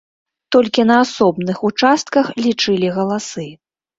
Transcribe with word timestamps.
Толькі 0.53 0.85
на 0.91 0.95
асобных 1.05 1.57
участках 1.69 2.25
лічылі 2.45 2.87
галасы. 2.99 3.47